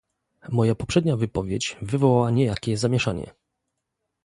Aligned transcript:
Moja 0.49 0.75
poprzednia 0.75 1.15
wypowiedź 1.17 1.77
wywołała 1.81 2.31
niejakie 2.31 2.77
zamieszanie 2.77 3.33